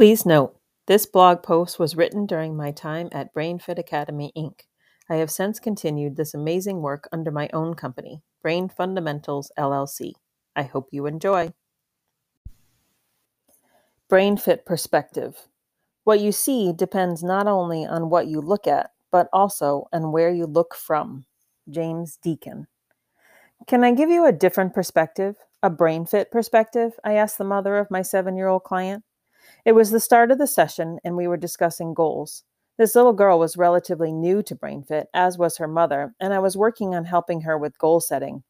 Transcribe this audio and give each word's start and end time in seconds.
Please 0.00 0.24
note, 0.24 0.56
this 0.86 1.04
blog 1.04 1.42
post 1.42 1.78
was 1.78 1.94
written 1.94 2.24
during 2.24 2.56
my 2.56 2.70
time 2.70 3.10
at 3.12 3.34
BrainFit 3.34 3.78
Academy, 3.78 4.32
Inc. 4.34 4.60
I 5.10 5.16
have 5.16 5.30
since 5.30 5.60
continued 5.60 6.16
this 6.16 6.32
amazing 6.32 6.80
work 6.80 7.06
under 7.12 7.30
my 7.30 7.50
own 7.52 7.74
company, 7.74 8.22
Brain 8.40 8.70
Fundamentals 8.70 9.52
LLC. 9.58 10.12
I 10.56 10.62
hope 10.62 10.88
you 10.90 11.04
enjoy. 11.04 11.52
BrainFit 14.08 14.64
Perspective 14.64 15.48
What 16.04 16.20
you 16.20 16.32
see 16.32 16.72
depends 16.72 17.22
not 17.22 17.46
only 17.46 17.84
on 17.84 18.08
what 18.08 18.26
you 18.26 18.40
look 18.40 18.66
at, 18.66 18.92
but 19.12 19.28
also 19.34 19.86
on 19.92 20.12
where 20.12 20.30
you 20.30 20.46
look 20.46 20.74
from. 20.74 21.26
James 21.68 22.18
Deacon. 22.22 22.68
Can 23.66 23.84
I 23.84 23.92
give 23.92 24.08
you 24.08 24.24
a 24.24 24.32
different 24.32 24.72
perspective? 24.72 25.36
A 25.62 25.70
BrainFit 25.70 26.30
perspective? 26.30 26.92
I 27.04 27.16
asked 27.16 27.36
the 27.36 27.44
mother 27.44 27.76
of 27.76 27.90
my 27.90 28.00
seven 28.00 28.34
year 28.34 28.48
old 28.48 28.64
client. 28.64 29.04
It 29.64 29.72
was 29.72 29.90
the 29.90 30.00
start 30.00 30.30
of 30.30 30.38
the 30.38 30.46
session, 30.46 30.98
and 31.04 31.16
we 31.16 31.26
were 31.28 31.36
discussing 31.36 31.94
goals. 31.94 32.44
This 32.78 32.94
little 32.94 33.12
girl 33.12 33.38
was 33.38 33.56
relatively 33.56 34.12
new 34.12 34.42
to 34.44 34.56
BrainFit, 34.56 35.06
as 35.12 35.36
was 35.36 35.58
her 35.58 35.68
mother, 35.68 36.14
and 36.18 36.32
I 36.32 36.38
was 36.38 36.56
working 36.56 36.94
on 36.94 37.04
helping 37.04 37.42
her 37.42 37.58
with 37.58 37.78
goal 37.78 38.00
setting. 38.00 38.42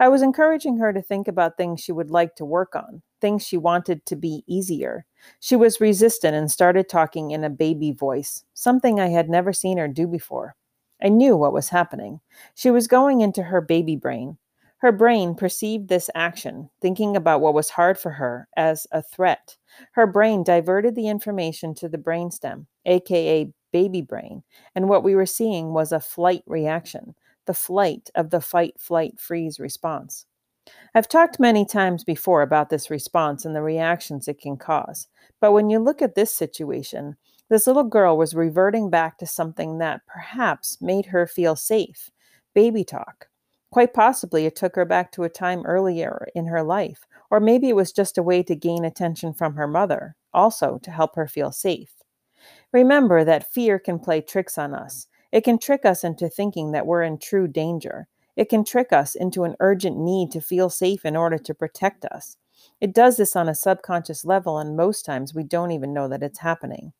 I 0.00 0.08
was 0.08 0.22
encouraging 0.22 0.78
her 0.78 0.92
to 0.92 1.02
think 1.02 1.28
about 1.28 1.56
things 1.56 1.80
she 1.80 1.92
would 1.92 2.10
like 2.10 2.34
to 2.36 2.44
work 2.44 2.74
on, 2.74 3.02
things 3.20 3.46
she 3.46 3.56
wanted 3.56 4.04
to 4.06 4.16
be 4.16 4.42
easier. 4.46 5.06
She 5.40 5.56
was 5.56 5.80
resistant 5.80 6.34
and 6.34 6.50
started 6.50 6.88
talking 6.88 7.30
in 7.30 7.44
a 7.44 7.50
baby 7.50 7.92
voice, 7.92 8.44
something 8.54 8.98
I 8.98 9.08
had 9.08 9.28
never 9.28 9.52
seen 9.52 9.78
her 9.78 9.88
do 9.88 10.06
before. 10.06 10.56
I 11.02 11.08
knew 11.08 11.36
what 11.36 11.52
was 11.52 11.68
happening. 11.68 12.20
She 12.54 12.70
was 12.70 12.88
going 12.88 13.20
into 13.20 13.44
her 13.44 13.60
baby 13.60 13.96
brain. 13.96 14.38
Her 14.86 14.92
brain 14.92 15.34
perceived 15.34 15.88
this 15.88 16.08
action, 16.14 16.70
thinking 16.80 17.16
about 17.16 17.40
what 17.40 17.54
was 17.54 17.70
hard 17.70 17.98
for 17.98 18.12
her, 18.12 18.46
as 18.56 18.86
a 18.92 19.02
threat. 19.02 19.56
Her 19.94 20.06
brain 20.06 20.44
diverted 20.44 20.94
the 20.94 21.08
information 21.08 21.74
to 21.74 21.88
the 21.88 21.98
brainstem, 21.98 22.66
aka 22.84 23.52
baby 23.72 24.00
brain, 24.00 24.44
and 24.76 24.88
what 24.88 25.02
we 25.02 25.16
were 25.16 25.26
seeing 25.26 25.72
was 25.72 25.90
a 25.90 25.98
flight 25.98 26.44
reaction, 26.46 27.16
the 27.46 27.52
flight 27.52 28.10
of 28.14 28.30
the 28.30 28.40
fight, 28.40 28.78
flight, 28.78 29.18
freeze 29.18 29.58
response. 29.58 30.26
I've 30.94 31.08
talked 31.08 31.40
many 31.40 31.64
times 31.64 32.04
before 32.04 32.42
about 32.42 32.70
this 32.70 32.88
response 32.88 33.44
and 33.44 33.56
the 33.56 33.62
reactions 33.62 34.28
it 34.28 34.40
can 34.40 34.56
cause, 34.56 35.08
but 35.40 35.50
when 35.50 35.68
you 35.68 35.80
look 35.80 36.00
at 36.00 36.14
this 36.14 36.32
situation, 36.32 37.16
this 37.48 37.66
little 37.66 37.82
girl 37.82 38.16
was 38.16 38.36
reverting 38.36 38.88
back 38.88 39.18
to 39.18 39.26
something 39.26 39.78
that 39.78 40.06
perhaps 40.06 40.80
made 40.80 41.06
her 41.06 41.26
feel 41.26 41.56
safe 41.56 42.12
baby 42.54 42.84
talk. 42.84 43.26
Quite 43.76 43.92
possibly, 43.92 44.46
it 44.46 44.56
took 44.56 44.74
her 44.76 44.86
back 44.86 45.12
to 45.12 45.24
a 45.24 45.28
time 45.28 45.66
earlier 45.66 46.28
in 46.34 46.46
her 46.46 46.62
life, 46.62 47.04
or 47.30 47.40
maybe 47.40 47.68
it 47.68 47.76
was 47.76 47.92
just 47.92 48.16
a 48.16 48.22
way 48.22 48.42
to 48.42 48.56
gain 48.56 48.86
attention 48.86 49.34
from 49.34 49.56
her 49.56 49.66
mother, 49.68 50.16
also 50.32 50.78
to 50.78 50.90
help 50.90 51.14
her 51.14 51.26
feel 51.28 51.52
safe. 51.52 51.92
Remember 52.72 53.22
that 53.22 53.52
fear 53.52 53.78
can 53.78 53.98
play 53.98 54.22
tricks 54.22 54.56
on 54.56 54.72
us. 54.72 55.08
It 55.30 55.44
can 55.44 55.58
trick 55.58 55.84
us 55.84 56.04
into 56.04 56.30
thinking 56.30 56.72
that 56.72 56.86
we're 56.86 57.02
in 57.02 57.18
true 57.18 57.46
danger. 57.46 58.08
It 58.34 58.48
can 58.48 58.64
trick 58.64 58.94
us 58.94 59.14
into 59.14 59.44
an 59.44 59.56
urgent 59.60 59.98
need 59.98 60.32
to 60.32 60.40
feel 60.40 60.70
safe 60.70 61.04
in 61.04 61.14
order 61.14 61.36
to 61.36 61.52
protect 61.52 62.06
us. 62.06 62.38
It 62.80 62.94
does 62.94 63.18
this 63.18 63.36
on 63.36 63.46
a 63.46 63.54
subconscious 63.54 64.24
level, 64.24 64.56
and 64.58 64.74
most 64.74 65.04
times 65.04 65.34
we 65.34 65.44
don't 65.44 65.72
even 65.72 65.92
know 65.92 66.08
that 66.08 66.22
it's 66.22 66.38
happening. 66.38 66.94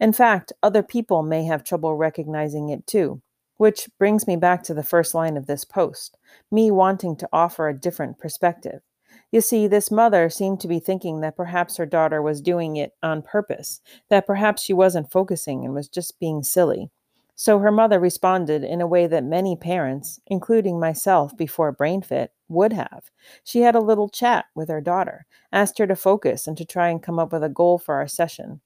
In 0.00 0.12
fact, 0.12 0.52
other 0.60 0.82
people 0.82 1.22
may 1.22 1.44
have 1.44 1.62
trouble 1.62 1.94
recognizing 1.94 2.68
it 2.70 2.84
too. 2.88 3.22
Which 3.60 3.90
brings 3.98 4.26
me 4.26 4.36
back 4.36 4.62
to 4.62 4.72
the 4.72 4.82
first 4.82 5.14
line 5.14 5.36
of 5.36 5.44
this 5.44 5.66
post 5.66 6.16
me 6.50 6.70
wanting 6.70 7.14
to 7.16 7.28
offer 7.30 7.68
a 7.68 7.78
different 7.78 8.18
perspective. 8.18 8.80
You 9.30 9.42
see, 9.42 9.66
this 9.66 9.90
mother 9.90 10.30
seemed 10.30 10.60
to 10.60 10.66
be 10.66 10.80
thinking 10.80 11.20
that 11.20 11.36
perhaps 11.36 11.76
her 11.76 11.84
daughter 11.84 12.22
was 12.22 12.40
doing 12.40 12.76
it 12.76 12.94
on 13.02 13.20
purpose, 13.20 13.82
that 14.08 14.26
perhaps 14.26 14.62
she 14.62 14.72
wasn't 14.72 15.12
focusing 15.12 15.62
and 15.62 15.74
was 15.74 15.88
just 15.88 16.18
being 16.18 16.42
silly. 16.42 16.90
So 17.34 17.58
her 17.58 17.70
mother 17.70 18.00
responded 18.00 18.64
in 18.64 18.80
a 18.80 18.86
way 18.86 19.06
that 19.06 19.24
many 19.24 19.56
parents, 19.56 20.20
including 20.26 20.80
myself 20.80 21.36
before 21.36 21.76
BrainFit, 21.76 22.28
would 22.48 22.72
have. 22.72 23.10
She 23.44 23.60
had 23.60 23.74
a 23.74 23.80
little 23.80 24.08
chat 24.08 24.46
with 24.54 24.70
her 24.70 24.80
daughter, 24.80 25.26
asked 25.52 25.76
her 25.76 25.86
to 25.86 25.96
focus 25.96 26.46
and 26.46 26.56
to 26.56 26.64
try 26.64 26.88
and 26.88 27.02
come 27.02 27.18
up 27.18 27.30
with 27.30 27.44
a 27.44 27.50
goal 27.50 27.78
for 27.78 27.96
our 27.96 28.08
session. 28.08 28.62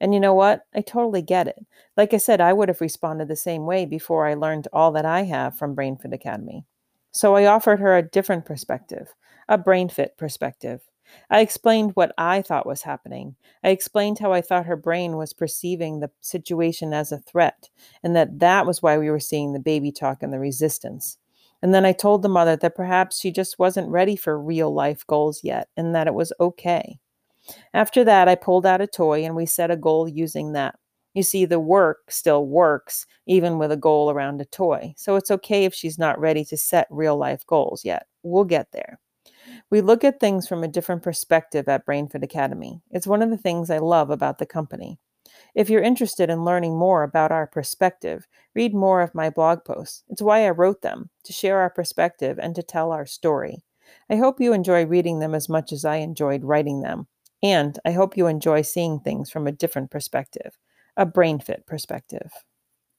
And 0.00 0.14
you 0.14 0.20
know 0.20 0.34
what? 0.34 0.66
I 0.74 0.80
totally 0.80 1.22
get 1.22 1.46
it. 1.46 1.66
Like 1.96 2.14
I 2.14 2.16
said, 2.16 2.40
I 2.40 2.52
would 2.52 2.68
have 2.68 2.80
responded 2.80 3.28
the 3.28 3.36
same 3.36 3.66
way 3.66 3.84
before 3.84 4.26
I 4.26 4.34
learned 4.34 4.68
all 4.72 4.92
that 4.92 5.04
I 5.04 5.22
have 5.24 5.58
from 5.58 5.76
BrainFit 5.76 6.12
Academy. 6.12 6.64
So 7.12 7.36
I 7.36 7.46
offered 7.46 7.80
her 7.80 7.96
a 7.96 8.02
different 8.02 8.46
perspective, 8.46 9.14
a 9.48 9.58
BrainFit 9.58 10.16
perspective. 10.16 10.80
I 11.28 11.40
explained 11.40 11.92
what 11.94 12.12
I 12.16 12.40
thought 12.40 12.66
was 12.66 12.82
happening. 12.82 13.34
I 13.64 13.70
explained 13.70 14.20
how 14.20 14.32
I 14.32 14.40
thought 14.40 14.66
her 14.66 14.76
brain 14.76 15.16
was 15.16 15.32
perceiving 15.32 15.98
the 15.98 16.10
situation 16.20 16.94
as 16.94 17.10
a 17.10 17.18
threat, 17.18 17.68
and 18.02 18.14
that 18.14 18.38
that 18.38 18.64
was 18.64 18.80
why 18.80 18.96
we 18.96 19.10
were 19.10 19.20
seeing 19.20 19.52
the 19.52 19.58
baby 19.58 19.90
talk 19.90 20.22
and 20.22 20.32
the 20.32 20.38
resistance. 20.38 21.18
And 21.62 21.74
then 21.74 21.84
I 21.84 21.92
told 21.92 22.22
the 22.22 22.28
mother 22.28 22.56
that 22.56 22.76
perhaps 22.76 23.20
she 23.20 23.32
just 23.32 23.58
wasn't 23.58 23.90
ready 23.90 24.16
for 24.16 24.40
real 24.40 24.72
life 24.72 25.06
goals 25.06 25.42
yet, 25.42 25.68
and 25.76 25.94
that 25.94 26.06
it 26.06 26.14
was 26.14 26.32
okay. 26.40 27.00
After 27.74 28.04
that, 28.04 28.28
I 28.28 28.34
pulled 28.34 28.66
out 28.66 28.80
a 28.80 28.86
toy 28.86 29.24
and 29.24 29.34
we 29.34 29.46
set 29.46 29.70
a 29.70 29.76
goal 29.76 30.08
using 30.08 30.52
that. 30.52 30.76
You 31.14 31.22
see, 31.22 31.44
the 31.44 31.60
work 31.60 32.10
still 32.10 32.46
works, 32.46 33.06
even 33.26 33.58
with 33.58 33.72
a 33.72 33.76
goal 33.76 34.10
around 34.10 34.40
a 34.40 34.44
toy. 34.44 34.94
So 34.96 35.16
it's 35.16 35.30
okay 35.30 35.64
if 35.64 35.74
she's 35.74 35.98
not 35.98 36.20
ready 36.20 36.44
to 36.46 36.56
set 36.56 36.86
real 36.90 37.16
life 37.16 37.44
goals 37.46 37.84
yet. 37.84 38.06
We'll 38.22 38.44
get 38.44 38.68
there. 38.72 39.00
We 39.70 39.80
look 39.80 40.04
at 40.04 40.20
things 40.20 40.46
from 40.46 40.62
a 40.62 40.68
different 40.68 41.02
perspective 41.02 41.68
at 41.68 41.86
BrainFit 41.86 42.22
Academy. 42.22 42.80
It's 42.90 43.06
one 43.06 43.22
of 43.22 43.30
the 43.30 43.36
things 43.36 43.70
I 43.70 43.78
love 43.78 44.10
about 44.10 44.38
the 44.38 44.46
company. 44.46 44.98
If 45.54 45.68
you're 45.68 45.82
interested 45.82 46.30
in 46.30 46.44
learning 46.44 46.78
more 46.78 47.02
about 47.02 47.32
our 47.32 47.46
perspective, 47.46 48.26
read 48.54 48.74
more 48.74 49.00
of 49.00 49.14
my 49.14 49.30
blog 49.30 49.64
posts. 49.64 50.04
It's 50.08 50.22
why 50.22 50.46
I 50.46 50.50
wrote 50.50 50.82
them, 50.82 51.10
to 51.24 51.32
share 51.32 51.58
our 51.58 51.70
perspective 51.70 52.38
and 52.38 52.54
to 52.54 52.62
tell 52.62 52.92
our 52.92 53.06
story. 53.06 53.64
I 54.08 54.16
hope 54.16 54.40
you 54.40 54.52
enjoy 54.52 54.86
reading 54.86 55.18
them 55.18 55.34
as 55.34 55.48
much 55.48 55.72
as 55.72 55.84
I 55.84 55.96
enjoyed 55.96 56.44
writing 56.44 56.82
them. 56.82 57.08
And 57.42 57.78
I 57.84 57.92
hope 57.92 58.16
you 58.16 58.26
enjoy 58.26 58.62
seeing 58.62 59.00
things 59.00 59.30
from 59.30 59.46
a 59.46 59.52
different 59.52 59.90
perspective, 59.90 60.58
a 60.96 61.06
BrainFit 61.06 61.66
perspective. 61.66 62.30